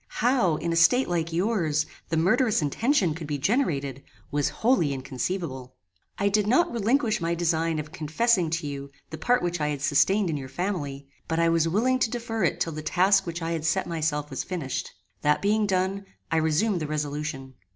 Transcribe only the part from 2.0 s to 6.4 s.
the murderous intention could be generated, was wholly inconceivable. "I